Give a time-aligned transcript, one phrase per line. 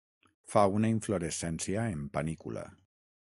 [0.53, 2.65] Fa una inflorescència en panícula.